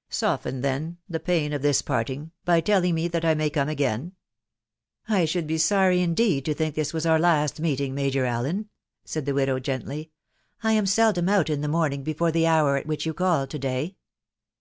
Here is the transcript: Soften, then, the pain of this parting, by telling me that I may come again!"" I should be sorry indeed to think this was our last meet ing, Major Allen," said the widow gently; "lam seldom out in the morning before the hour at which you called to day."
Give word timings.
Soften, 0.08 0.60
then, 0.60 0.98
the 1.08 1.18
pain 1.18 1.52
of 1.52 1.62
this 1.62 1.82
parting, 1.82 2.30
by 2.44 2.60
telling 2.60 2.94
me 2.94 3.08
that 3.08 3.24
I 3.24 3.34
may 3.34 3.50
come 3.50 3.68
again!"" 3.68 4.12
I 5.08 5.24
should 5.24 5.48
be 5.48 5.58
sorry 5.58 6.00
indeed 6.00 6.44
to 6.44 6.54
think 6.54 6.76
this 6.76 6.92
was 6.92 7.06
our 7.06 7.18
last 7.18 7.58
meet 7.58 7.80
ing, 7.80 7.92
Major 7.96 8.24
Allen," 8.24 8.68
said 9.04 9.26
the 9.26 9.34
widow 9.34 9.58
gently; 9.58 10.12
"lam 10.62 10.86
seldom 10.86 11.28
out 11.28 11.50
in 11.50 11.60
the 11.60 11.66
morning 11.66 12.04
before 12.04 12.30
the 12.30 12.46
hour 12.46 12.76
at 12.76 12.86
which 12.86 13.04
you 13.04 13.12
called 13.12 13.50
to 13.50 13.58
day." 13.58 13.96